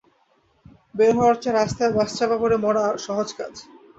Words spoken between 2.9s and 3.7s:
সহজ কাজ।